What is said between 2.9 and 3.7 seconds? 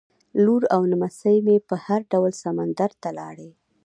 ته لاړې.